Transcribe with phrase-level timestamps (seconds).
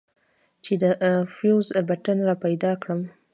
[0.63, 0.83] چې د
[1.35, 3.01] فيوز بټن راپيدا کړم.